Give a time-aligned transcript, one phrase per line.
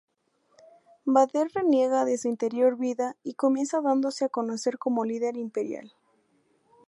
[1.05, 5.93] Vader reniega de su anterior vida y comienza dándose a conocer como líder imperial.